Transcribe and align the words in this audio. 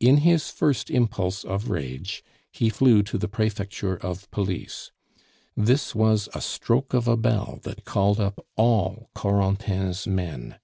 In 0.00 0.16
his 0.16 0.50
first 0.50 0.90
impulse 0.90 1.44
of 1.44 1.70
rage 1.70 2.24
he 2.50 2.68
flew 2.68 3.04
to 3.04 3.16
the 3.16 3.28
prefecture 3.28 3.94
of 3.94 4.28
police. 4.32 4.90
This 5.56 5.94
was 5.94 6.28
a 6.34 6.40
stroke 6.40 6.94
of 6.94 7.06
a 7.06 7.16
bell 7.16 7.60
that 7.62 7.84
called 7.84 8.18
up 8.18 8.44
all 8.56 9.08
Corentin's 9.14 10.04
men. 10.04 10.58